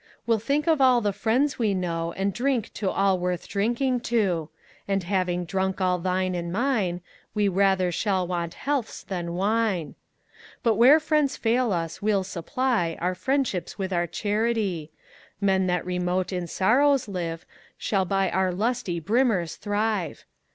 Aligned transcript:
We'll 0.25 0.39
think 0.39 0.65
of 0.65 0.81
all 0.81 0.99
the 0.99 1.13
Friends 1.13 1.59
we 1.59 1.75
know, 1.75 2.11
And 2.13 2.33
drink 2.33 2.73
to 2.73 2.89
all 2.89 3.19
worth 3.19 3.47
drinking 3.47 3.99
to; 4.09 4.49
When 4.87 5.01
having 5.01 5.45
drunk 5.45 5.79
all 5.79 5.99
thine 5.99 6.33
and 6.33 6.51
mine, 6.51 7.01
We 7.35 7.47
rather 7.47 7.91
shall 7.91 8.25
want 8.25 8.55
healths 8.55 9.03
than 9.03 9.33
wine. 9.33 9.93
But 10.63 10.73
where 10.73 10.99
Friends 10.99 11.37
fail 11.37 11.71
us, 11.71 12.01
we'll 12.01 12.23
supply 12.23 12.97
Our 12.99 13.13
friendships 13.13 13.77
with 13.77 13.93
our 13.93 14.07
charity; 14.07 14.89
Men 15.39 15.67
that 15.67 15.85
remote 15.85 16.33
in 16.33 16.47
sorrows 16.47 17.07
live, 17.07 17.45
Shall 17.77 18.05
by 18.05 18.31
our 18.31 18.51
lusty 18.51 18.99
brimmers 18.99 19.55
thrive. 19.55 20.25